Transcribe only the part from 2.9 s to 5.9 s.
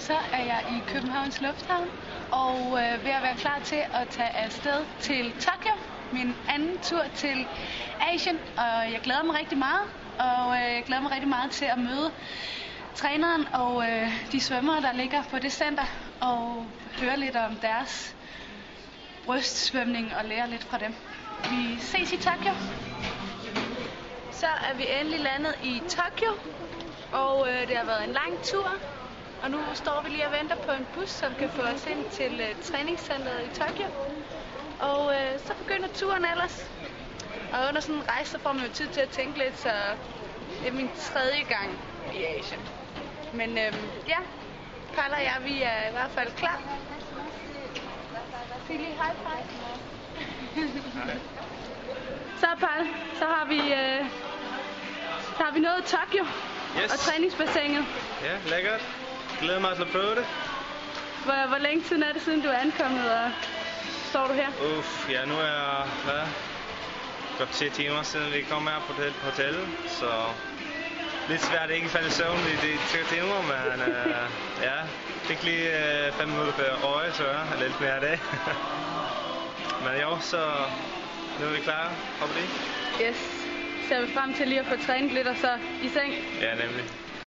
ved at være klar til at tage afsted til Tokyo.